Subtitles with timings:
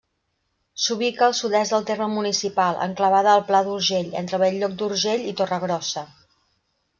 [0.83, 6.05] S'ubica al sud-est del terme municipal, enclavada al Pla d'Urgell, entre Bell-lloc d'Urgell i Torregrossa.